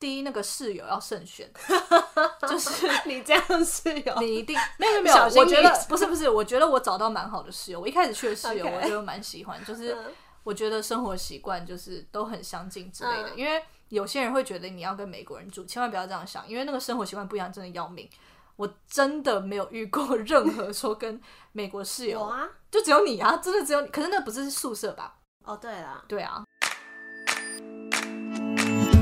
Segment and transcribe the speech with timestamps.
[0.00, 1.48] 第一，那个室友要慎选，
[2.48, 7.78] 就是 你这样室友，你一定没有没有我觉得不是不是，我觉得我找到蛮好的室友。
[7.78, 10.06] 我一开始去的室友，我觉得蛮喜欢，就是嗯
[10.42, 13.28] 我觉得生活习惯就是都很相近之类的。
[13.28, 18.08] 嗯因为有些人会觉得你要跟美国人住，千万不要这样想，因为那个生活习惯不一样，真的要命。
[18.56, 21.20] 我真的没有遇过 任何说跟
[21.52, 23.88] 美国室友，有啊，就只有你啊，真的只有你。
[23.88, 25.16] 可是那不是宿舍吧？
[25.44, 26.44] 哦对啦，对啊，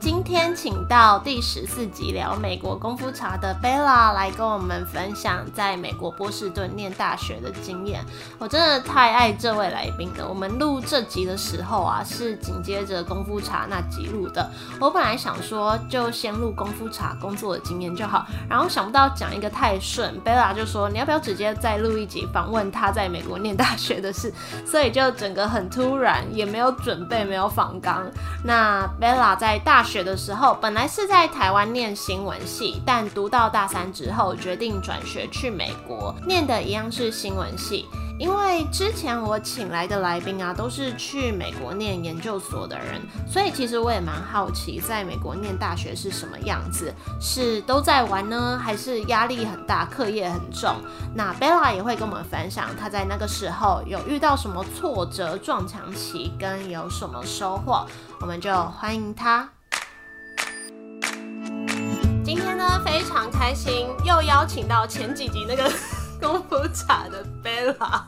[0.00, 8.02] 今天请到第十四集聊美国功夫茶的 Bella 来跟我们分享在美国波士顿念大学的经验。
[8.38, 10.26] 我真的太爱这位来宾了。
[10.26, 14.50] 我们录这集的时候啊，是紧接着功夫茶那集录的。
[14.80, 24.32] 我本来想说就先录功夫茶工作的经验就好，然后想不到讲一个太顺，Bella 就说你要不要直接再录一集访问他在美国念大学的事，
[24.64, 28.10] 所以就整个很突然，也没有准备，没有访纲。
[28.42, 37.86] 那 Bella 在大学学的时候，本来是在台湾念新闻系，但读到大三之后，决定转学去美国，念的一样是新闻系。
[38.16, 50.76] 因为之前我请来的来宾啊，都是去美国念研究所的人，所以其实我也蛮好奇，在美国念大学是什么样子，是都在玩呢，还是压力很大，课业很重？
[51.16, 57.86] 那 Bella 也会跟我们分享，她在那个时候有遇到什么挫折、撞墙期，跟有什么收获，
[58.20, 59.48] 我们就欢迎她。
[62.84, 65.70] 非常开心，又邀请到前几集那个
[66.20, 68.02] 功夫茶的 Bella。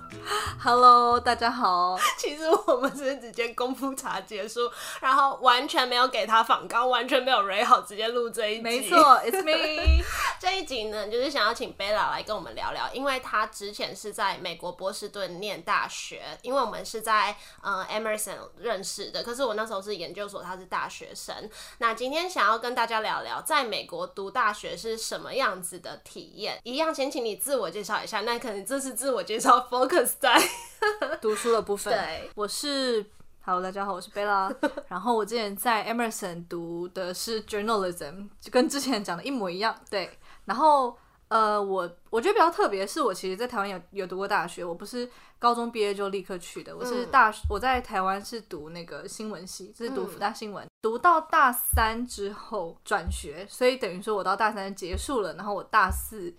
[0.59, 1.99] Hello，大家好。
[2.17, 8.61] 其实我们是直接功夫茶结束，然后完全没有给他访纲，完全没有 r 好，直接录这一集。
[8.63, 10.05] 没错，It's me。
[10.39, 21.35] 这一集呢，就是想要请贝拉来跟我们聊聊，因为他之前是在美国波士顿念大学，因为我们是在呃 Emerson 认识的，可是我那时候是研究所，他是大学生。
[21.79, 26.61] 那今天想要跟大家聊聊，在美国读大学是什么样子的体验。
[26.63, 28.21] 一样，先请你自我介绍一下。
[28.23, 30.41] 那可能这次自我介绍 focus 在。
[31.21, 33.05] 读书的部分，对，我是
[33.45, 34.49] Hello，大家好，我是贝拉。
[34.87, 39.75] 然后我之前在 Emerson 读的是 journalism，就跟之前讲的一模一样。
[39.91, 40.97] 对，然后
[41.27, 45.11] 呃，我我觉得比较特别的是，我其实在台湾有有读过大学，我不是
[45.41, 47.09] 高中毕业就立刻去的，我是嗯。
[47.11, 50.09] 大、我在台湾是读那个新闻系，就是读嗯。
[50.09, 56.33] 福大新闻，读到大三之后转学，所以等于说我到大三结束了，然后我大四。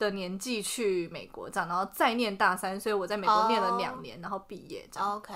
[0.00, 5.16] 的年纪去美国这样，然后再念大三，所以我在美国念了哦两年然后毕业这样。
[5.16, 5.34] OK。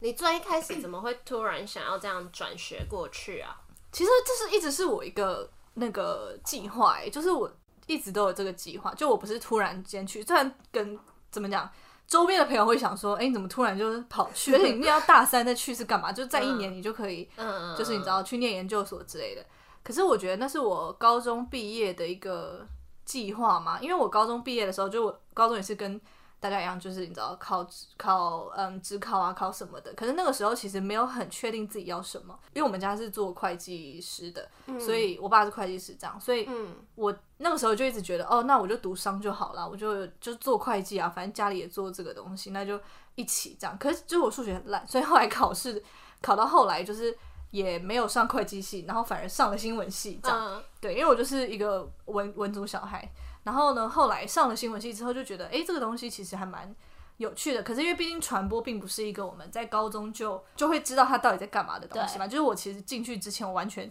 [0.00, 3.56] 你最一开始怎么会突然想要这样转学过去啊？
[3.92, 7.50] 其实这是一直是我一个那个计划，哎，就是我
[7.86, 10.98] 一直都有这个计划，就我不是突然间去，虽然跟
[11.30, 11.70] 怎么讲，
[12.08, 16.12] 周边的朋友会想说，哎、你怎么突然就是跑去，而 且你念到大三再去是干嘛？
[16.12, 19.46] 就在一年你就可以，嗯，就是你知道去念研究所之类的。
[19.84, 22.66] 可是我觉得那是我高中毕业的一个
[23.04, 26.00] 计划嘛，因为我高中毕业的时候，就我高中也是跟
[26.40, 27.64] 大家一样，就是你知道考
[27.96, 29.92] 考嗯职考啊，考什么的。
[29.94, 34.48] 可是那个时候其实没有很确定自己要什么，因为我们家是做会计师的，
[34.80, 42.80] 所以我爸是会计师这样，所以嗯我那个时候就一直觉得，哦，那我就读商就好了，我就就做会计啊，反正家里也做这个东西，那就
[43.14, 43.78] 一起这样。
[43.78, 45.80] 可是就是我数学很烂，所以后来考试
[46.20, 47.16] 考到后来就是
[47.52, 50.38] 也没有上会计系，然后反而上了新闻系这样。
[50.40, 53.08] 嗯对，因为我就是一个文文组小孩，
[53.44, 56.74] 然后呢，后来上了新闻系之后，就觉得，哎，这个东西其实还蛮
[57.18, 57.62] 有趣的。
[57.62, 63.88] 可是因为毕竟传播并不是一个我们在高中就就会知道它到底在干嘛的东西嘛，就是我其实进去之前，我完全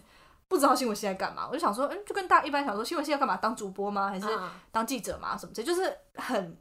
[0.48, 3.38] 不知道新闻系在干嘛，我就想说，嗯，就跟大家一般想说，新闻系要干嘛？
[3.38, 4.10] 当主播吗？
[4.10, 5.38] 还是嗯当记者吗？
[5.38, 6.58] 什么这，就是很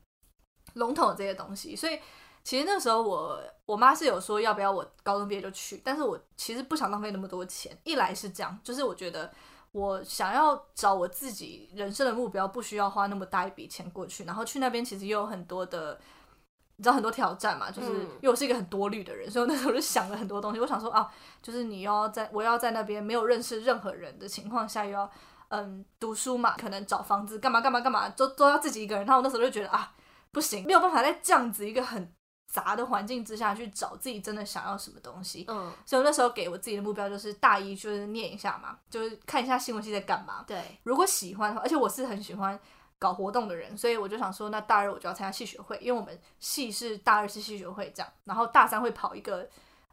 [0.76, 1.76] 笼统的这些东西。
[1.76, 2.00] 所以
[2.44, 3.38] 其实那时候我
[3.72, 7.78] 我妈是有说要不要我高中毕业就去，但是我其实不想浪费那么多钱。
[7.84, 9.32] 一来是这样，就是我觉得
[9.72, 16.00] 我想要找我自己人生的目标，不需要花那么大一笔钱过去，然后去那边其实也有很多的。
[16.78, 20.60] 你知道很多挑战嘛，就是嗯因为我是一个很多虑的人，所以我那时候就想了很多东西。
[20.60, 21.08] 我想说啊，
[21.40, 25.08] 就是你要在我要在那边没有认识任何人的情况下，又要
[25.50, 29.06] 嗯读书嘛，可能找房子干嘛干嘛干嘛，都都要自己一个人。
[29.06, 29.94] 然后我那时候就觉得啊，
[30.32, 32.12] 不行，没有办法在这样子一个很
[32.52, 35.46] 杂的环境之下去找自己真的想要什么东西。
[35.48, 40.44] 嗯，所以我那时候给我自己的目标就是大一就是念一下嘛，就是看一下新闻系在干嘛。
[40.46, 42.60] 对，如果喜欢的话，而且我是很喜欢
[43.00, 49.48] 搞活动的人，所以我就想说，那大二我就要参加系学会，因为我们系是大二是系学会这样，然后大三会跑一个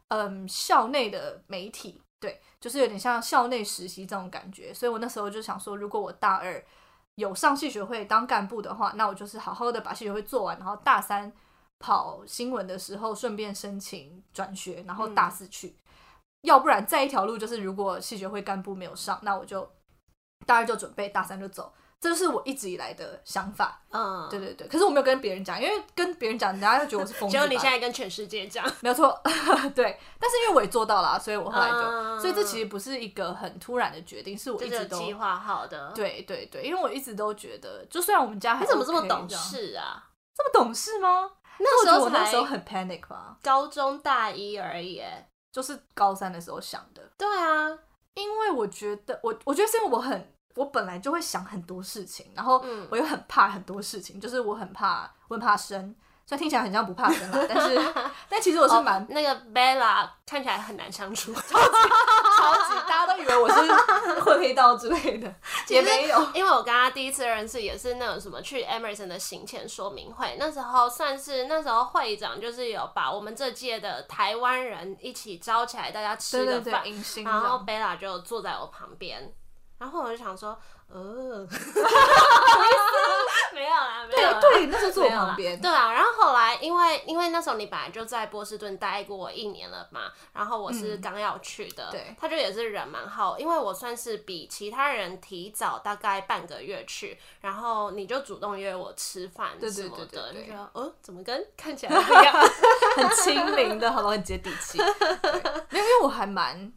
[0.09, 6.61] 嗯校内的媒体，对，就是有点像校内实习这种感觉，所以我那时候就想说，如果我大二
[7.15, 11.31] 有上系学会当干部的话，那我就是好好的把系学会做完，然后大三
[11.79, 15.75] 跑新闻的时候顺便申请转学，然后大四去。
[16.41, 19.69] 要不然再一条路就是，如果系学会干部没有上，那我就
[20.45, 21.73] 大二就准备大三就走。
[22.01, 24.65] 这是我一直以来的想法，嗯，对对对。
[24.69, 29.21] 可是我没有跟别人讲，因为跟别人讲，人家就觉得我是疯子只有你现在跟全世界讲，没有错，
[29.75, 29.99] 对。
[30.17, 39.27] 但是因为我也做到了，所以我后来就，嗯所以这其实不是一个很突然的决定，是我一直都计划好的。，对对对，因为我一直都觉得，就虽然我们家还你怎么这么懂？
[39.27, 40.08] 事啊？
[40.39, 41.29] 这么懂事吗？
[41.59, 45.03] 那时候我觉得我那时候很 panic 吧，高中大一而已。
[45.51, 47.67] 就是高三的时候想的，对啊，
[48.13, 55.93] 因为我觉得我我觉得是因为我很我本来就会想很多事情，然后嗯我又很怕很多事情，就是我很怕我很怕生，
[56.29, 57.93] 虽然听起来很像不怕生啦， 但是
[58.29, 61.49] 但其实我是蛮、哦那个 Bella 看起来很难相处，超 级
[62.37, 65.33] 超级，大家都以为我是混黑道之类的，
[65.69, 66.23] 也没有。
[66.35, 77.65] 因为我跟他第一次认识也是那种什么去 Emerson 的行前说明会，那时候算是那时候会长就是有把我们这届的台湾人一起招起来，大家吃对对对，个饭，然后样。
[77.65, 79.33] Bella 就坐在我旁边，
[79.79, 80.55] 然后我就想说，
[80.91, 81.47] 呃，
[83.53, 91.01] 没有啦，没有啦对对，那时候坐我旁边，对啊，然后后来因为因为那时候你本来就在波士顿待过一年了嘛，然后我是嗯。
[91.01, 92.15] 刚要去的，对。
[92.19, 101.45] 他就也是人蛮好，因为我算是比其他人提早大概半个月去，然后你就主动约我吃饭对对什么的，对对对就觉得呃怎么跟？
[101.55, 102.33] 看起来不一样？
[102.95, 104.77] 很亲民的，好不好，很接地气。
[104.77, 106.71] 没有，因为我还蛮，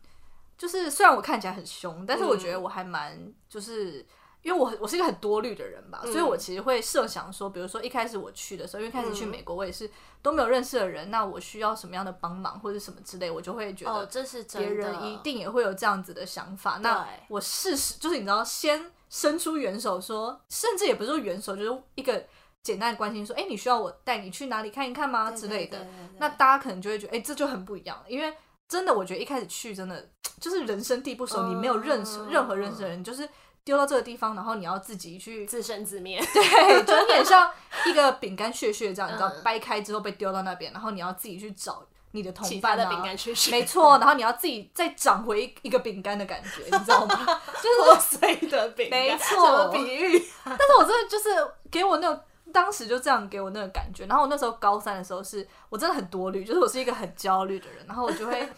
[0.63, 3.95] 就是虽然我看起来很凶，但是我觉得我还蛮，就是
[4.43, 9.91] 因为我我是一个很多虑的人吧，所以我其实会设想说，比如说一开始我去的时候，因为一开始去美国，我也是
[10.23, 16.79] 都没有认识的人，那我需要什么样的帮忙或者什么之类，我就会觉哦，得这是，别人一定也会有这样子的想法。
[16.81, 22.25] 那我试试，就是你知道，先伸出援手说，甚至也不是说援手，就是一个
[22.63, 25.33] 简单的关心，说，哎、你需要我带你去哪里看一看吗？
[25.33, 25.79] 之类的。
[25.79, 26.07] 对对对。
[26.07, 28.33] 对那大家可能就会觉得，哎、这就很不一样了，因为
[28.73, 30.09] 真的，我觉得一开始去真的
[30.41, 33.29] 就是人生地不熟，你没有认识嗯任何认识的人，你就是
[33.65, 37.51] 丢到这个地方，然后你要自己去，自生自灭，对，就有点像
[37.87, 47.15] 一个饼干屑屑这样，你知道嗯，掰开之后被丢到那边，然后你要自己去找你的同伴啊，的饼干去没错， 然后你要自己再长回一个饼干的感觉，你知道吗？
[47.85, 50.25] 破碎的饼干，没错比喻？
[50.45, 51.29] 但是我真的就是
[51.71, 52.19] 给我那种
[52.51, 54.07] 当时就这样给我那个感觉。
[54.07, 58.49] 然后我那时候高三的时候是，我真的很多虑， 就是我是一个很焦虑的人，然后我就会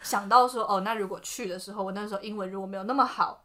[0.00, 3.44] 想到说，哦，那如果去的时候，我那时候英文如果没有那么好，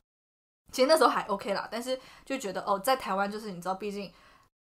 [0.72, 4.14] 其实那时候还 OK 啦，但是就觉得哦，在台湾就是你知道，毕竟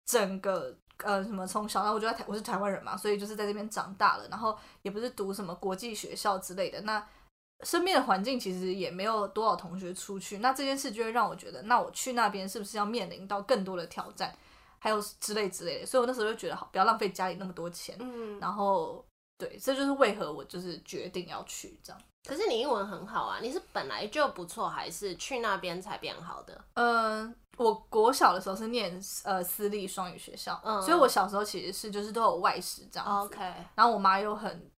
[0.06, 0.78] 整个。
[1.04, 7.04] 呃，什么从小到我就在台，我是台湾人嘛，所以就是在这边长大了，然后也不是读什么国际学校之类的，那
[7.64, 14.32] 身边的环境其实也没有多少同学出去，那这件事就会让我觉得，那我去那边是不是要面临到更多的挑战，
[14.82, 19.06] 还有之类之类的，所以我那时候就觉得好，不要浪费家里那么多钱，嗯，然后
[19.38, 22.02] 对，这就是为何我就是决定要去这样。
[22.28, 26.60] 可是你英文很好啊，你是本来就不错，还是去那边才变好的？
[26.74, 33.44] 嗯，我国小的时候是念呃私立双语学校，嗯所以我小时候其实是就是都有外食这样子 OK，
[33.76, 34.72] 然后我妈又很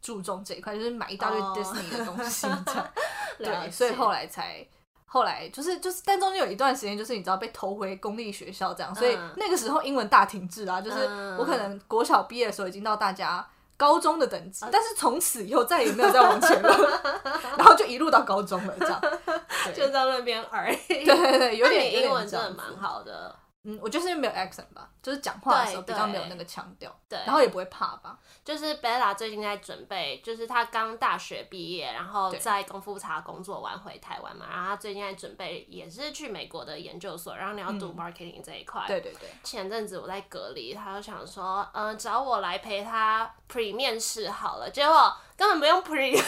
[0.00, 2.84] 注重这一块，就是买一大堆哦 Disney 的东西这样。
[3.38, 4.66] 了对，所以后来才
[5.12, 13.44] 后来就是就是，但中间有一段时间就是你知道被投回公立学校这样，所以嗯那个时候英文大停滞啊，就是嗯我可能国小毕业的时候已经到大家。
[13.76, 17.02] 高中的等嗯级，但是从此以后再也没有再往前了，
[17.56, 19.00] 然后就一路到高中了，这样。
[19.74, 20.76] 就在那边而已。
[20.86, 22.76] 对对对，有那点英文真的蛮。
[22.76, 27.18] 好的，嗯，我觉得是因为没有 accent 吧，就是讲话的时候比较没有那个腔调，对。
[27.26, 28.18] 然后也不会怕吧。
[28.42, 38.84] 就是 Bella 最近在准备，就是她刚大学毕业，然后在功夫茶工作完回台湾嘛，然后她最近在准备也是去美国的研究所，然后你要读嗯 marketing 这一块。
[38.86, 46.18] 对对对，前阵子我在隔离，她就想说，嗯、找我来陪她 pre 面试好了，结果根本不用 pre，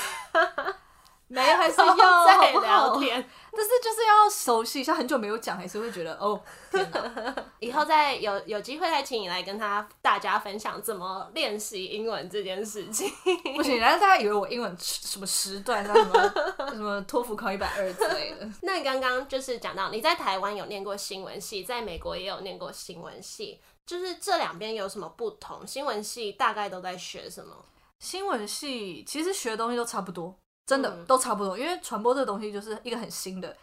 [1.33, 1.97] 没还是要
[2.27, 2.63] 在好不好？
[2.63, 3.29] 聊天。
[3.55, 7.35] 但是就是要熟悉一下，很久没有讲，还是会觉得哦，天哪！
[7.61, 13.11] 以后再有有机会再请你来跟他大家分享怎么练习英文这件事情。
[13.55, 16.35] 不行，然后大家以为我英文什么时段，像什么
[16.73, 18.49] 什么托福考一百二之类的。
[18.63, 25.67] 那刚刚就是讲到你在台湾有念过新闻系，在美国也有念过新闻系，就是这两边有什么不同？
[25.67, 27.55] 新闻系大概都在学什么？
[27.99, 30.35] 新闻系其实学的东西都差不多，
[30.67, 31.05] 真的、嗯。
[31.07, 33.57] 都差不多，因为传播这个东西就是一个很新的，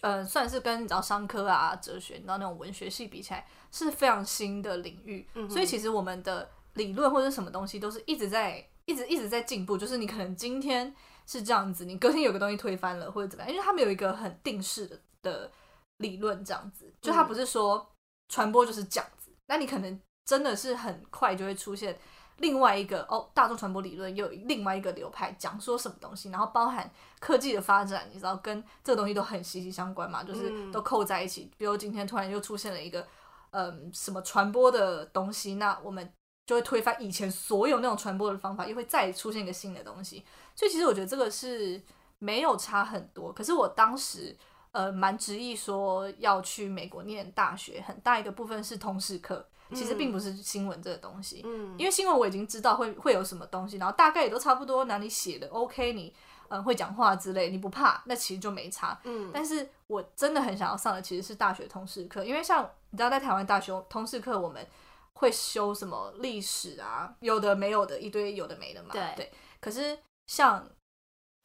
[0.00, 5.48] 呃，算是跟你知道商科啊、哲学，你知道那种文学系比起来是非常新的领域，嗯。
[5.48, 10.94] 所以其实我们的理论或者什么东西都是一直在一直一直在进步，就是你可能今天
[11.26, 15.52] 是这样子，你隔天有个东西推翻了或者怎么样，因为他们有一个很定式的的
[15.98, 17.86] 理论这样子，就他不是说
[18.28, 21.98] 传播就是这样子，那你可能真的是很快就会出现
[22.38, 26.90] 另外一个哦，大众传播理论又有另外一个流派讲说什么东西，然后包含
[27.20, 31.50] 科技的发展，你知道跟这个东西都很息息相关嘛，就是都扣在一起。
[31.56, 33.06] 比如今天突然又出现了一个
[33.50, 36.12] 嗯什么传播的东西，那我们
[36.46, 40.24] 就会推翻以前所有那种传播的方法，又会再出现一个新的东西。
[40.54, 41.82] 所以其实我觉得这个是
[42.18, 44.36] 没有差很多，可是我当时。
[44.70, 49.44] 呃，蛮执意说要去美国念大学，很大一个部分是通识课，
[49.74, 51.42] 其实并不是新闻这个东西。
[51.44, 56.14] 嗯，因为新闻我已经知道会会有什么东西，然后大概也都差不多哪里写的 OK，你
[56.48, 58.98] 嗯会讲话之类，你不怕，那其实就没差。
[59.04, 64.66] 嗯，但是我真的很想要上的其实是大学通识课，因为像你知道在台湾大学通识课，我们
[65.14, 68.90] 会修什么历史啊，有的没有的一堆有的没的嘛。
[68.92, 70.68] 对，可是像。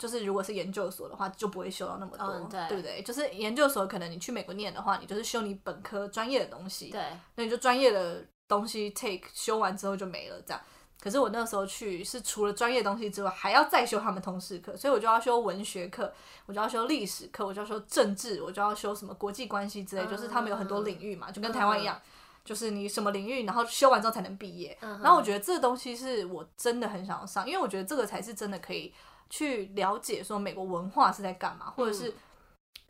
[0.04, 2.28] 就是如果是研究所的话，就不会修到那么多，
[2.68, 3.02] 对不对？
[3.04, 7.02] 就是研究所可能你去美国念的话，你就是修你本科专业的东西，对，
[7.36, 10.62] 那你就专业的东西 take 修完之后就没了这样。
[11.00, 16.14] 可是我那个时候去是除了专业东西之外，还要再修他们通识课，所以我就要修文学课，
[16.48, 21.98] 我就要修历史课，我就要修政治，我就要修什么国际关系之类，就是他们有很多领域嘛，就跟台湾一样，
[22.44, 24.78] 就是你什么领域，然后修完之后才能毕业。
[24.82, 28.94] 然后我觉得这个东西是我真的很想要上，因为我觉得这个才是真的可以。
[29.34, 32.14] 去了解说美国文化是在干嘛，或者是，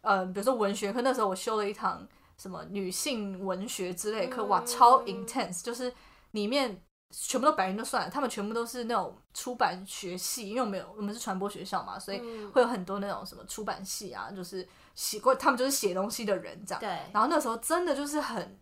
[0.02, 2.06] 嗯，比如说文学课，那时候我修了一堂
[2.38, 5.94] 什么女性文学之类课，哇，超 intense，就是
[6.32, 16.82] 里面全部都白人就算了，他们全部都是那种出版学系，因为我们有我们是传播学校嘛，所以会有很多那种什么出版系啊，就是写过，他们就是写东西的人这样。
[16.82, 16.90] 对。
[17.14, 18.60] 然后那时候真的就是很，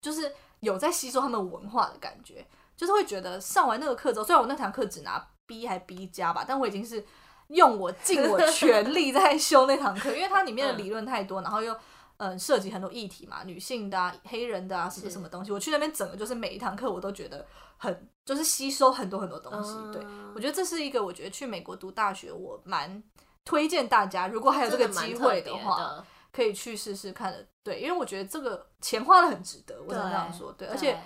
[0.00, 2.44] 就是有在吸收他们文化的感觉，
[2.76, 5.28] 就是会觉得上完那个课之后，虽然我那堂课只拿。
[5.52, 7.04] B 还 B 加吧，但我已经是
[7.48, 11.76] 用我尽我 全力在修那堂课，因为它里面的理论太多，然后又
[12.16, 15.52] 嗯涉及很多议题嘛，女性的、啊、黑人的啊什么什么东西。
[15.52, 17.44] 我去那边整个就是每一堂课我都觉得
[17.76, 19.74] 很就是吸收很多很多东西。
[19.92, 20.02] 对
[20.34, 23.02] 我觉得这是一个我觉得去美国读大学我蛮
[23.44, 27.46] 推荐大家，如果还有这个机会的话，可以去试试看的。
[27.62, 30.50] 对，因为我觉得这个钱花的很值得，我想这样说。
[30.52, 30.98] 对，而且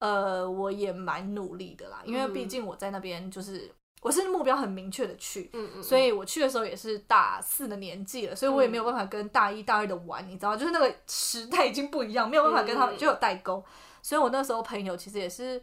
[0.00, 3.72] 呃我也蛮努力的啦，因为毕竟我在那边就是。
[4.02, 13.64] 我是目标很明确的去，嗯嗯所以我去的时候也是大四的年纪了，所以我也没有办法跟大一、大二的玩，你知道，就是那个时代已经不一样，没有办法跟他们就有代沟。
[14.02, 15.60] 所以我那时候朋友其实也是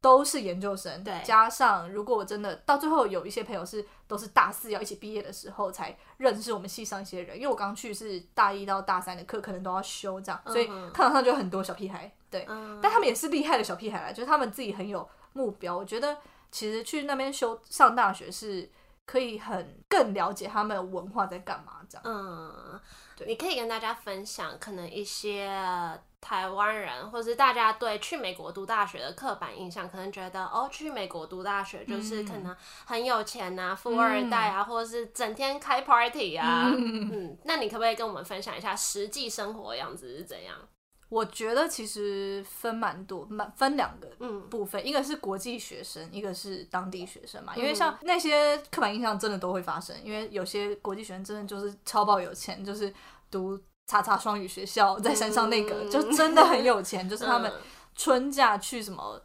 [0.00, 12.44] 都是研究生，对，加上如果我真的到最后有一些朋友是都是大四要一起毕业的时候才认识我们系上一些人，因为我刚去是大一到大三的课可能都要修这样，所以课堂上就很多小屁孩，对，
[12.82, 16.16] 但他们也是厉害的小屁孩啦，就是他们自己很有目标，我觉得。
[16.50, 18.70] 其实去那边修上大学是
[19.06, 22.02] 可以很更了解他们的文化在干嘛这样。
[22.04, 22.80] 嗯，
[23.16, 25.50] 对，你可以跟大家分享可能一些
[26.20, 36.70] 台湾人或是大家对去美国读大学的刻板印象，可能觉得哦，去美国读大学就是可能很有钱呐，富二代啊，或者是整天开 party 啊。
[36.74, 40.56] 嗯，那你可不可以跟我们分享一下实际生活样子是怎样？
[41.08, 44.06] 我觉得其实分蛮多，蛮分两个
[44.50, 47.56] 部分，一个是国际学生，一个是当地学生嘛。
[47.56, 52.92] 因为像那些刻板印象真的都会发生，因为有些国际学生真的就是超爆有钱，就是
[53.30, 57.50] 读叉叉双语学校，在山上那个就真的很有钱，就是他们
[57.94, 59.18] 春假去什么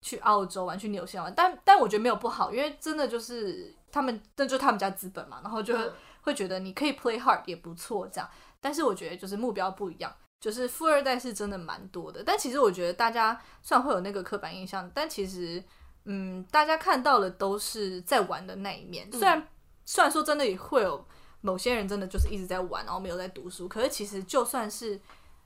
[0.00, 1.34] 去澳洲玩，去纽西兰玩。
[1.36, 5.76] 但但我觉得没有不好，因为真的就是他们那就他们家资本嘛，然后就
[6.22, 8.30] 会觉得你可以 play hard 也不错这样。
[8.58, 10.10] 但是我觉得就是目标不一样。
[10.40, 15.62] 就是富二代是真的蛮多的，但其实我觉得大家虽然会有那个刻板印象，但其实，
[16.04, 19.10] 嗯，大家看到的都是在玩的那一面。
[19.10, 19.48] 虽然
[19.84, 21.04] 虽然说真的也会有
[21.40, 25.00] 某些人真的就是一直在玩，然后没有在读书，可是其实就算是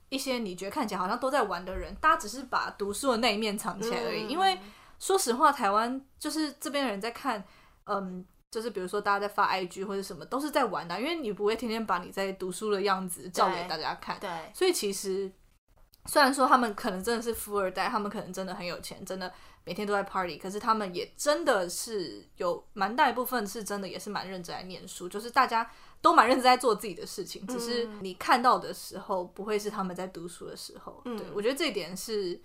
[0.09, 4.27] 一些你觉得看起来好像都在玩的人，大家只是把读书的那一面藏起来而已。
[4.27, 4.59] 因为
[4.99, 7.43] 说实话，台湾就是这边的人在看，
[7.85, 8.25] 嗯。
[8.51, 14.19] 就是比如说，大家在发 IG 或者什么，都是在玩的，因为你不会天天把你在读书的样子照给大家看。
[14.19, 14.29] 对。
[14.53, 15.31] 所以其实，
[16.05, 19.31] 虽然说他们可能真的是富二代，他们可能真的很有钱，真的
[19.63, 31.01] 每天都在 party，可是他们也真的是有蛮大一部分是真的也是蛮认真在念书，就是大家都蛮认真在做自己的事情，只是你看到的时候不会是他们在读书的时候。
[31.05, 32.41] 对，我觉得这一点是。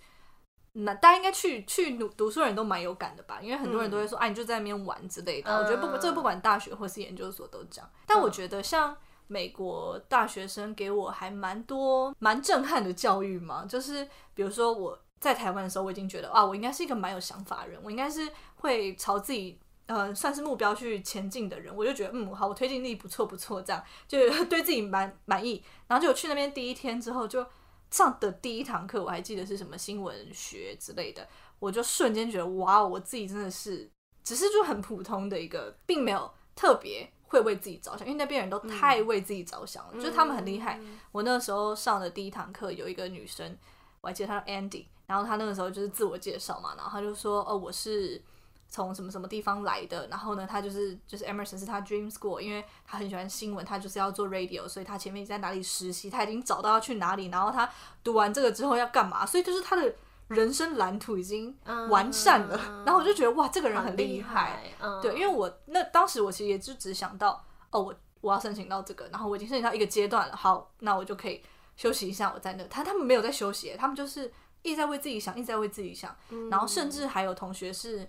[0.79, 5.51] 那大家应该去去读读书人都蛮有感的吧，因为很多人都会说，哎，你就在那边玩之类的。
[5.57, 7.89] 我觉得不，这不管大学或是研究所都这样。
[8.05, 8.95] 但我觉得像
[9.27, 25.63] 美国大学生给我还蛮多蛮震撼的教育嘛，就是比如说我在台湾的时候，我已经觉得啊，我应该是一个蛮有想法的人，我应该是会朝自己呃算是目标去前进的人，我就觉得嗯好，我推进力不错不错，这样就 对自己蛮满意。
[25.87, 27.43] 然后就去那边第一天之后，就
[27.91, 31.27] 上的第一堂课，我还记得是什么新闻学之类的，
[31.59, 33.89] 我就瞬间觉得哇，我自己真的是
[34.23, 40.79] 只是就很普通的一个，并没有特别会为自己着想，因为那边人都太为自己着想了，就是他们很厉害。
[41.11, 43.57] 我那时候上的第一堂课有一个女生，
[44.01, 44.85] 我还记得她叫 Andy。
[45.05, 48.21] 然后她那个时候就是自我介绍嘛，然后她就说，哦，我是
[48.69, 50.07] 从什么什么地方来的。
[50.07, 57.27] 然后呢，他就是就是 Emerson 是他 Dream School，因为他很喜欢新闻，他就是要做 Radio，所以他前面在哪里实习，他已经找到要去哪里。
[57.27, 57.69] 然后他
[58.03, 59.25] 读完这个之后要干嘛？
[59.25, 59.93] 所以就是他的
[60.27, 61.55] 人生蓝图已经
[61.89, 62.59] 完善了。
[62.85, 64.63] 然后我就觉得哇，这个人很厉害。
[65.01, 70.35] 对，因为我那当时我其实也就只想到，哦，我我要申请到这个，然后我已经申请到一个阶段了。
[70.35, 71.41] 好，那我就可以
[71.75, 72.31] 休息一下。
[72.33, 74.31] 我在那，他他们没有在休息，他们就是。
[74.63, 76.13] 一直在为自己想，一直在为自己想，
[76.49, 78.05] 然后甚至还有同学是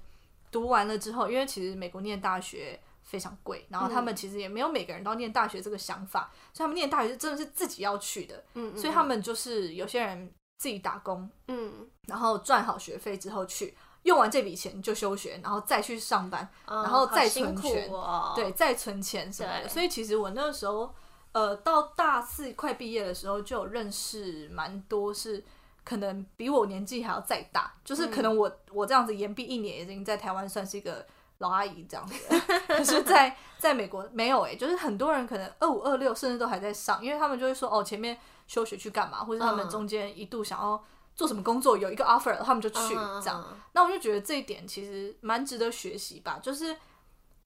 [0.50, 8.45] 读完了之后，因为其实美国念大学非常贵，然后他们其实也没有每个人都念大学这个想法，所以他们念大学是真的是自己要去的，
[8.76, 17.90] 所以他们就是有些人自己打工，嗯，然后赚好学费之后去，用完这笔钱就休学，然后再去上班，然后再存钱，
[18.35, 19.69] 对，再存钱什么的。
[19.69, 20.95] 所以其实我那个时候，
[21.33, 25.45] 呃，到大四快毕业的时候，就有认识蛮多是。
[25.88, 31.07] 可能比我年纪还要再大，就是可能我我这样子延毕一年，已经在台湾算是一个
[31.38, 32.14] 老阿姨这样子。
[32.68, 43.42] 可是，在在美国没有哎，就是很多人可能二五二六，甚至都还在上，因为他们就会说哦，前面休学去干嘛，或者他们中间一度想要做什么工作，有一个 offer，他们就去这样。
[43.73, 46.76] 那我就觉得这一点其实蛮值得学习吧，就是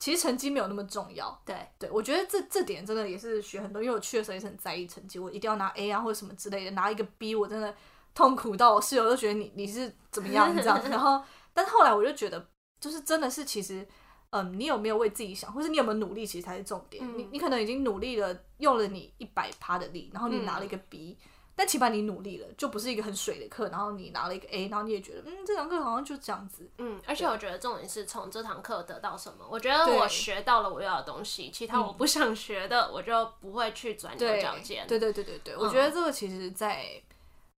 [0.00, 1.40] 其实成绩没有那么重要。
[1.44, 7.72] 对对，我觉得这这点真的也是学很多，因为我去的时候也是很在意成绩，我一定要拿 A 啊或者什么之类的，拿一个 B 我真的。
[8.14, 11.22] 痛苦到我室友都觉得你你是怎么样这样，然后，
[11.54, 12.46] 但是后来我就觉得，
[12.80, 13.86] 就是真的是其实，
[14.30, 17.02] 嗯，你有没有为自己想，或是你有没有努力，其实才是重点。
[17.16, 21.16] 你你可能已经努力了，用了你一百趴的力，然后你拿了一个 B，
[21.56, 26.70] 但起码你努力了，就不是一个很水的课，然后你拿了一个 A，然后你也觉得，嗯，这堂课好像就这样子。
[26.78, 34.86] 嗯，而且我觉得重点是从这堂课得到什么，我觉得我学到了我要的东西，其他我不想学的，我就不会去钻牛角尖。
[34.86, 37.02] 对对对对对，我觉得这个其实，在。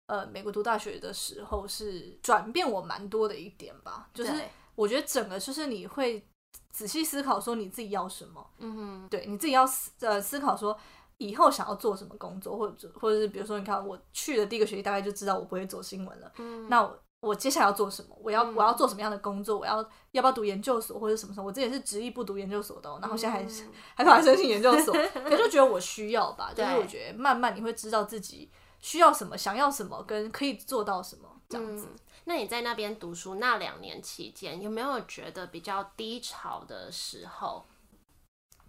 [0.06, 4.32] 呃，美国读大学的时候是转变我蛮多的一点吧，就是
[4.74, 6.22] 我觉得整个就是你会
[6.70, 10.76] 仔细思考说你自己要什么，嗯哼，对你自己要思呃思考说
[11.16, 18.14] 以后想要做什么工作，或者或者是比如说你看我去的第一个学期大概就知道我不会做新闻了，嗯，那我我接下来要做什么？
[18.20, 19.58] 我要我要做什么样的工作？
[19.58, 19.76] 我要
[20.10, 21.46] 要不要读研究所或者什么什么？
[21.46, 23.64] 我之前是执意不读研究所的，然后现在还是
[23.94, 24.92] 还跑来申请研究所，
[25.24, 28.50] 可就觉得我需要吧，就是我觉得慢慢你会知道自己。
[28.84, 31.88] 需要什么，想要什么，跟可以做到什么这样子。
[32.26, 37.64] 那你在那边读书那两年期间，有没有觉得比较低潮的时候？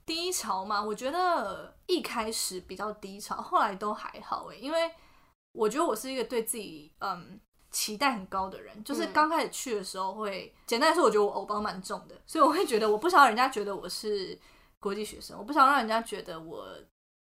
[0.05, 4.57] 低潮嘛，我觉得一开始比较低潮，后来都还好诶。
[4.57, 4.89] 因为
[5.51, 7.37] 我觉得我是一个对自己嗯
[7.69, 14.39] 期待很高的人，就是刚开始去的时候会，简单来说，我觉得我偶包蛮重的，所以我会觉得我不想让人家觉得我是
[14.79, 16.69] 国际学生，我不想让人家觉得我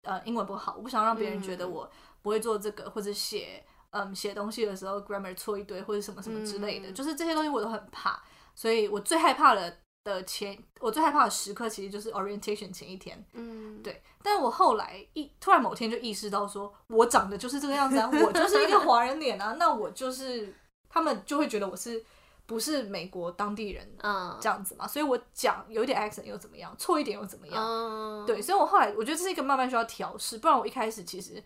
[0.02, 1.90] 呃英文不好，我不想让别人觉得我。
[2.22, 8.22] 不会做这个，或者写嗯写东西的时候 grammar 错一堆，或者什么什么之类的，就是这些东西我都很怕，
[8.54, 14.02] 所以我最害怕的的前，我最害怕的时刻其实就是 orientation 前一天，嗯，对。
[14.22, 20.54] 但我后来一突然某天就意识到，说我长得就是这个样子啊，我就是一个华人脸啊，那我就是
[20.88, 22.02] 他们就会觉得我是
[22.46, 31.42] 不是美国当地人，嗯，这样子嘛，所以我讲有点 accent 又怎么样，错一点又怎么样，对，所以我后来我觉得这是一个慢慢需要调试，不然我一开始其实。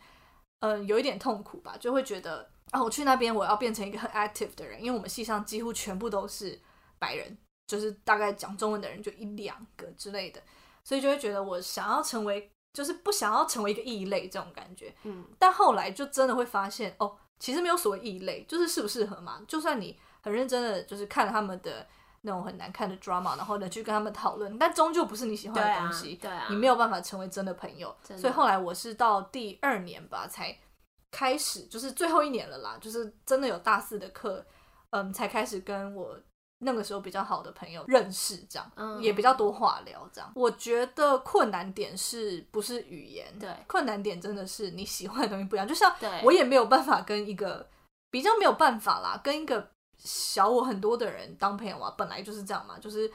[0.61, 6.59] 嗯，有一点痛苦吧，就会觉得啊，我去那边我要变成一个很 active 的人，因为我们系上几乎全部都是
[6.99, 10.42] 白人，就是大概讲中文的人就一两个之类的，
[10.83, 14.95] 所以就会觉得我想要成为，就是不想要成为一个异类这种感觉。
[15.03, 19.42] 嗯，但后来就真的会发现，哦，其实没有所谓异类，就是适不适合嘛。
[19.47, 21.87] 就算你很认真的就是看了他们的。
[22.26, 27.94] 那种很难看的 drama，然后呢去跟他们讨论，但终究不是你喜欢的东西，对啊，你没有办法成为真的朋友。
[28.02, 30.54] 所以后来我是到第二年吧才
[31.12, 34.44] 开始，就是最后一年了啦，就是真的有大四的课，
[34.90, 36.18] 嗯，才开始跟我
[36.58, 40.32] 那个时候比较好的朋友认识，这样，也比较多话聊，这样。
[40.34, 43.38] 我觉得困难点是不是语言？
[43.38, 47.68] 对，困难点真的是你喜欢的东西不一样，就像我也没有办法跟一个
[48.10, 49.70] 比较没有办法啦，跟一个。
[49.98, 53.11] 小我很多的人当朋友啊，本来就是这样嘛，就是，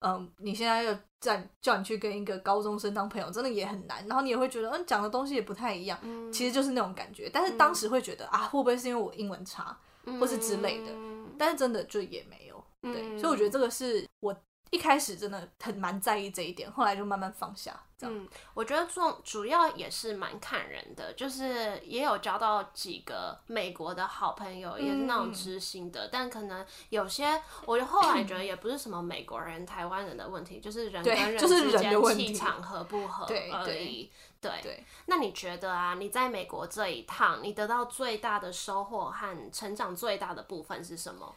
[0.00, 4.06] 嗯，你现在要在叫你去跟一个高中生当朋友，真的也很难。
[4.06, 5.98] 然后你也会觉得，嗯，讲的东西也不太一样，
[6.32, 7.30] 其实就是那种感觉。
[7.32, 9.76] 但是当时会觉得啊，会不会是因为我英文差，
[10.20, 10.92] 或是之类的？
[11.38, 13.18] 但是真的就也没有，对。
[13.18, 14.36] 所以我觉得这个是我。
[14.76, 17.74] 一开始真的很蛮在意这一点，后来就慢慢放下。
[17.98, 34.12] 这样，嗯，我觉得重主要也是蛮看人的，就是也有交到几个美国的好朋友，也是那种嗯知心的，但可能有些，我后来觉得也不是什么美国人、台湾人的问题，就是人对跟人就是人之间问题气场合不合对对而已。
[34.42, 41.34] 对，对，那你觉得啊，你在美国这一趟，你得到最大的收获和成长最大的部分是什么？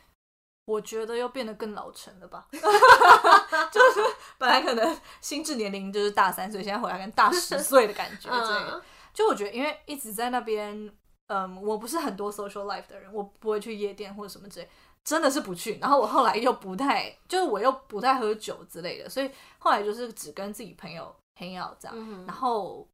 [0.69, 2.45] 我觉得又变得更老成了吧？
[2.51, 4.01] 就是
[4.37, 8.29] 本来可能心智年龄就是大三岁，现在回来跟大十岁的感觉。
[8.29, 10.91] 这个，嗯就我觉得，因为一直在那边，
[11.25, 14.69] 嗯，我不是很多 social life 的人，我不会去夜店或者什么之类，
[15.03, 15.79] 真的是不去。
[15.79, 21.97] 然后我后来又不太，就是我又不太喝酒之类的，所以后来就是只跟自己朋友 hang out 这样。
[21.97, 22.87] 嗯然后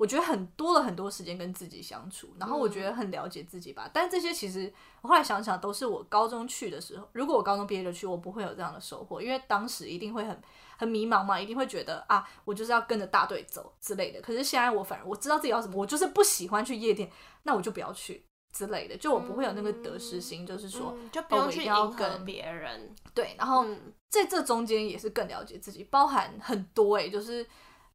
[0.00, 3.90] 我觉得很多了很多时间跟自己相处，然后我嗯觉得很了解自己吧。
[3.92, 10.40] 但这些其实我后来想想，都是我高中去的时候，如果我高中毕业就去，我不会有这样的收获，因为当时一定会很
[10.78, 14.22] 很迷茫嘛，一定会觉得啊，我就是要跟着大队走之类的。
[14.22, 17.10] 可是现在我反而我知道自己要什么，我就是不喜欢去夜店，
[17.42, 18.24] 那我就不要去
[18.56, 20.94] 之类的，就我不会有那个得失心，就是说。
[20.96, 22.94] 嗯就不要迎合跟别人。
[23.12, 27.46] 对，然后嗯在这中间也是更了解自己，包含很多诶、就是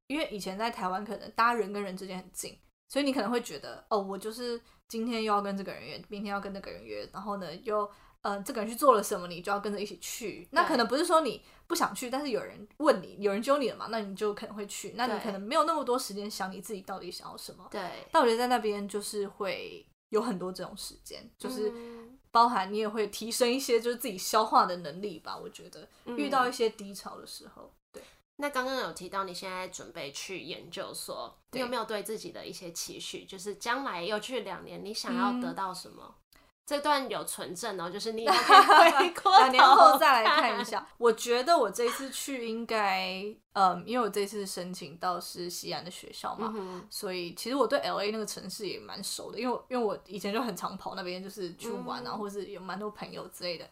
[0.08, 2.58] 因为以前在台湾，可能大家人跟人之间很近，
[2.89, 7.89] 所以你可能会觉得，哦，我就是今天又要跟这个人约，明天要跟那个人约，然后呢又，
[8.22, 10.48] 呃，这个人去做了什么，你就要跟着一起去。
[10.52, 14.94] 那可能不是说你不想去，但是有人问你，有人揪你了嘛，那你就可能会去。
[14.96, 17.68] 那你可能没有那么多时间想你自己到底想要什么。
[17.72, 21.72] 对，但我觉得在那边就是会有很多这种时间，就是。
[21.72, 28.04] 嗯包含你也会提升一些就是自己消化的能力吧，我觉得嗯遇到一些低潮的时候，对，
[28.38, 33.26] 那刚刚有提到你现在准备去研究所，你有没有对自己的一些期许？
[33.26, 36.15] 就是将来又去两年，你想要得到什么？
[36.65, 40.86] 这段有存证哦，就是你 两年后再来看一下。
[40.98, 53.69] 我觉得我这次去应该，嗯，因为我这次申请到是西安的学校嘛，嗯，所以其实我对 L A 那个城市也蛮熟的，因为我因为我以前就很常跑那边，就是去玩啊，嗯或是有蛮多朋友之类的。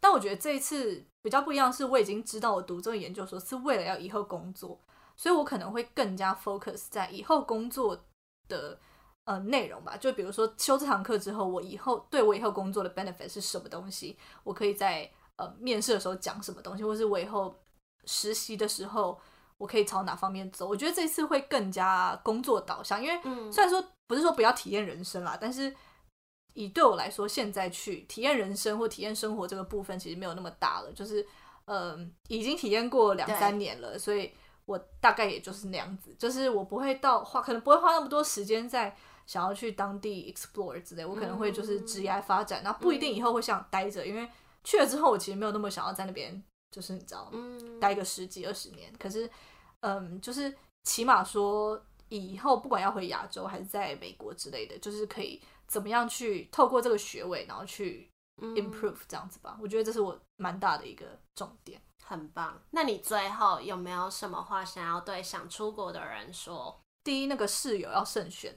[0.00, 4.80] 但我觉得这一次比较不一样，是我已经知道我读这个研究所是为了要以后工作，
[5.16, 8.04] 所以我可能会更加 focus 在以后工作
[8.48, 8.78] 的
[9.24, 9.96] 呃内容吧。
[9.96, 17.56] 就比如说修这堂课之后，我以后对我以后工作的 benefit 是什么东西，我可以在呃面试的时候讲什么东西，或是我以后
[18.04, 19.18] 实习的时候。
[19.58, 20.68] 我可以朝哪方面走？
[20.68, 25.74] 我觉得这次会更加工作导向，因为嗯虽然说不是说不要体验人生啦，但是
[26.56, 30.90] 以对我来说，现在去体验人生或体验生活这个部分，其实没有那么大了。
[30.92, 31.24] 就是
[31.66, 34.32] 嗯，已经体验过两三年了，所以
[34.64, 36.14] 我大概也就是那样子。
[36.18, 41.04] 就是我不会到花，可能不会花那么多时间在想要去当地 explore 之类。
[41.04, 44.26] 我可能会就是职业发展，那、不一定以后会想待着，因为
[44.64, 48.90] 去了之后，我其实没有那么想要在那边，就是你知道，嗯待个十几二十年。
[48.98, 49.28] 可是，
[49.80, 58.10] 嗯，就是起码说以后不管要回亚洲还是在美国之类的，就是可以怎么样去透过这个学位，然后去
[58.42, 59.56] 嗯 improve 这样子吧。
[59.60, 61.80] 我觉得这是我蛮大的一个重点。
[62.08, 62.56] 很棒。
[62.70, 66.80] 那你最后有没有什么话想要对想出国的人说？
[67.02, 68.52] 第一，那个室友要慎选，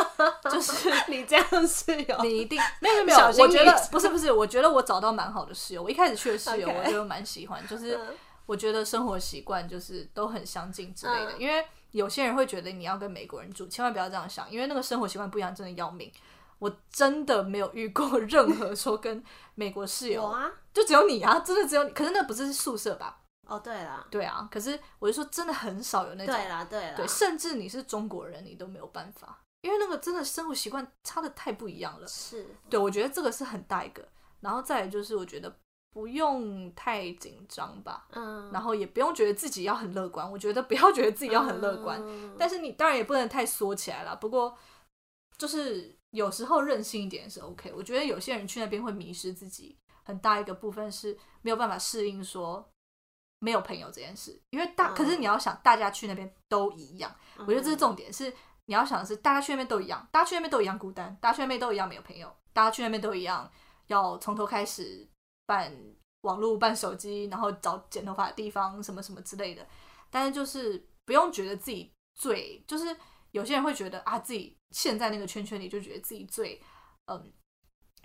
[0.50, 5.82] 就是你这样室友你一定没有没有我觉得不是不是，我觉得我找到蛮好的室友。
[5.82, 8.14] 我一开始去的室友我就蛮喜欢，就是嗯
[8.46, 11.32] 我觉得生活习惯就是都很相近之类的。
[11.32, 16.10] 嗯因为有些人会觉得你要跟美国人住，千万不要这样想，因为那个生活习惯不一样，真的要命。
[16.58, 19.22] 我真的没有遇过任何说跟
[19.54, 20.50] 美国室友，有啊。
[20.72, 21.90] 就只有你啊，真的只有你。
[21.90, 23.20] 可是那不是宿舍吧？
[23.46, 26.34] 哦，对了，对啊，可是我就说真的很少有那种。
[26.34, 32.06] 对啦，对啦，对，甚至你是中国人，你都没有办法，因为那个真的生活习惯差的太不一样了。
[32.08, 34.02] 是，对，我觉得这个是很大一个，
[34.40, 35.54] 然后再来就是我觉得
[35.92, 42.34] 不用太紧张吧，嗯，然后也不用觉得自己要很乐观，我觉得不要觉得自己要很乐观，嗯。
[42.38, 44.16] 但是你当然也不能太缩起来了。
[44.16, 44.56] 不过
[45.36, 52.66] 就是有时候任性一点是 OK，我觉得有些人去那边会迷失自己，很大一个部分是没有办法适应说。
[53.40, 58.32] 没有朋友这件事，因为大，可是你要想，大家去那边都一样，我觉得这是重点，是
[58.64, 63.50] 你要想的是，大家去那边都一样，大家去那边都一样孤单，大家去那边都一样没有朋友，大家去那边都一样
[63.88, 65.06] 要从头开始
[65.44, 65.70] 办
[66.22, 69.66] 网络、办手机，然后找剪头发的地方，什么什么之类的。
[70.10, 72.96] 但是就是不用觉得自己最，就是
[73.34, 76.62] 有些人会觉得啊，自己陷在那个圈圈里，就觉得自己最
[77.06, 77.32] 嗯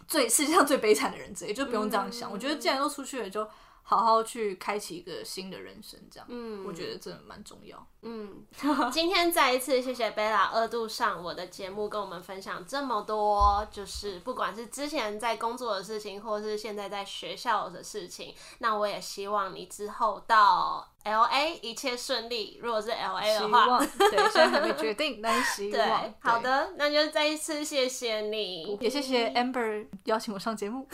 [0.08, 2.32] 最世界上最悲惨的人之类，就不用这样想。
[2.32, 3.48] 嗯我觉得既然都出去了，就
[3.84, 7.88] 好好去开启一个新的人生，这样，嗯我觉得真的蛮重要。
[8.02, 8.44] 嗯，
[8.92, 18.34] 今天再一次谢谢贝拉二度上我的节目，跟我们分享这么多，就是不管是之前在工作的事情，或是现在在学校的事情。
[18.60, 22.60] 那我也希望你之后到 L A 一切顺利。
[22.62, 28.78] 如果是 L A 的话，望 对，现在还没决定，但是希望对，好，的，那就再一次谢谢你。
[28.82, 30.84] 也谢谢 Amber 邀请我上节目，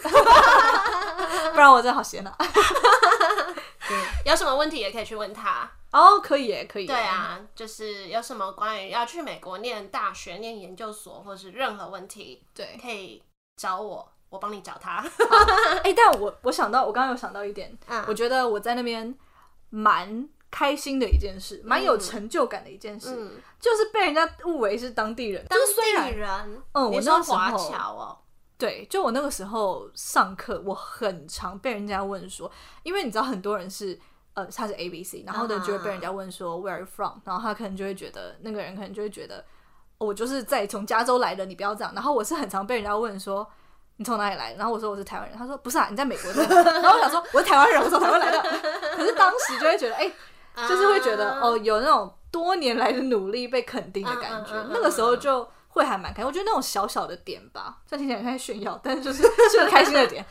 [1.53, 2.35] 不然我真的好闲啊。
[4.25, 5.69] 有什么问题也可以去问他。
[5.91, 6.87] 哦，可以耶，可以耶。
[6.87, 13.21] 对啊，就是有什么关于要去美国念大学、念研究所，或是任何问题，对，可以
[13.55, 15.05] 找我，我帮你找他。
[15.83, 19.15] 哎、但我我想到，我刚刚有想到一点，嗯我觉得我在那边
[19.75, 25.45] 蛮开心的一件事，蛮有成就感的一件事，嗯，就是被人家误为是当地人。
[25.49, 28.17] 当地然人，嗯我那时候华侨哦，
[28.57, 32.49] 对，就我那个时候上课，我很常被人家问说，
[32.83, 33.99] 因为你知道很多人是。
[34.35, 37.19] 呃，他是 A B C，然后呢啊就会被人家问说 Where are you from？
[37.23, 39.37] 然后他可能就会觉得那个人可能就会觉得、
[39.97, 41.93] 哦我就是在从加州来的，你不要这样。
[41.95, 43.49] 然后我是很常被人家问说
[43.97, 44.53] 你从哪里来？
[44.55, 48.41] 然后我说我是台湾人，他说不是啊，你在美国的然后我想说我是台湾人，我从台湾来的。
[48.93, 50.11] 可是当时就会觉得，哎、
[50.67, 56.25] 就是会觉得啊哦，有那种多年来的努力被肯定的感觉，那个时候就会还蛮开心。
[56.25, 60.25] 我觉得那种小小的点吧，这样听起来像在炫耀，但是就是 是个开心的点。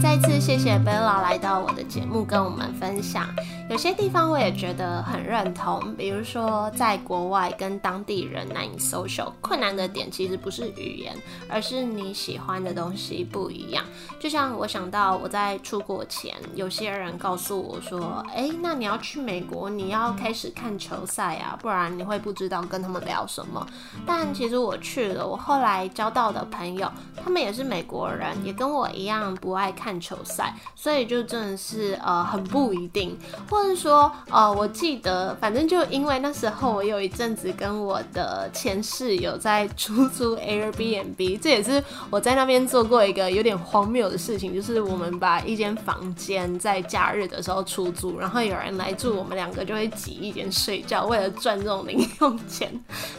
[0.00, 3.26] 再次谢谢 Bella 来到我的节目跟我们分享，
[3.70, 11.16] 有些地方我也觉得很认同，比如说在国外跟当地人难以 social，困难的点其实不是语言，
[11.48, 13.84] 而是你喜欢的东西不一样。
[14.18, 23.64] 就像我想到我在出国前，有些人告诉我说：“哎，那你要去美国，你要开始看球赛啊，不然你会不知道跟他们聊什么。”
[24.04, 26.90] 但其实我去了，我后来交到的朋友，
[27.22, 33.16] 他们也是美国人，也跟我一样不爱看球赛，所以就真的是呃很不一定，
[33.48, 52.70] 或者说呃我记得，反正就因为那时候我有一阵子跟我的前室友在出租 Airbnb，这也是我在那边做过一个有点荒谬的事情，就是我们把一间房间在假日的时候出租，然后有人来住，我们两个就会挤一间睡觉，为了赚这种零用钱。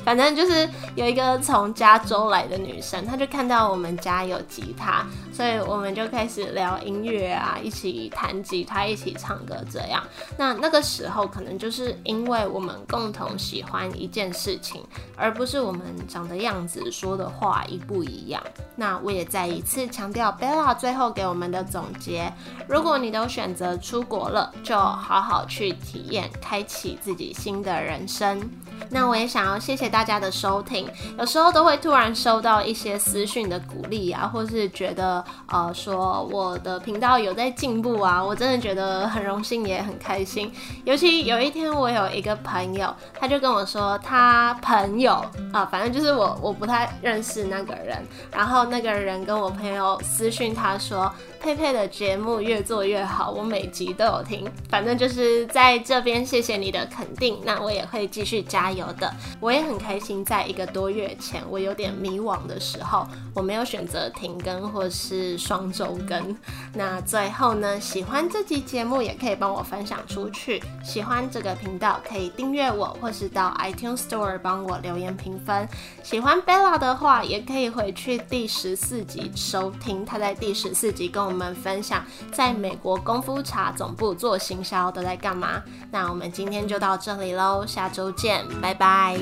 [0.04, 10.02] 反正就是有一个从加州来的女生，她就看到我们家有吉他，所以我们就开始聊音乐啊，一起弹吉他，一起唱歌这样。
[10.38, 14.84] 那那个时候可能就是因为我们共同喜欢一件事情，
[15.16, 18.42] 而不是我们长的样子、说的话一不一样。
[18.76, 22.32] 那我也再一次强调，Bella 最后给我们的总结：
[22.68, 28.42] 如果你都选择出国了，就好好去体验，开启自己新的人生。
[28.90, 30.90] 那我也想要谢谢大家的收听，
[31.20, 40.52] 有时候都会突然收到一些私讯的鼓励啊，或是觉得呃说我的频道有在进步啊，我真的觉得很荣幸也很开开心。
[40.84, 47.98] 尤其有一天我有一个朋友，他就跟我说他朋友啊、反正就是我我不太认识那个人，
[48.32, 59.12] 然后那个人跟我朋友私讯他说佩佩的节目越做越好，我每集都有听，反正就是在这边谢谢你的肯定，那我也会继续加油的。
[59.40, 66.38] 我也很开心，在一个多月前我有点迷惘的时候，我没有选择停更或是双周更。
[66.76, 75.68] 那最后呢，喜欢这集节目也可以帮我分享出去，喜欢这个频道可以订阅我，或是到 iTunes Store 帮我留言评分。
[76.04, 85.62] 喜欢 Bella 的话，也可以回去第十四集收听，她在第十四集跟我我们分享在美国功夫茶总部做行销都在干嘛。
[85.92, 89.18] 那我们今天就到这里喽，下周见，拜拜。